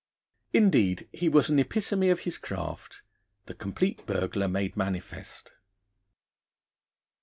Indeed, 0.51 1.07
he 1.13 1.29
was 1.29 1.51
an 1.51 1.59
epitome 1.59 2.09
of 2.09 2.21
his 2.21 2.39
craft, 2.39 3.03
the 3.45 3.53
Complete 3.53 4.03
Burglar 4.07 4.47
made 4.47 4.75
manifest. 4.75 5.51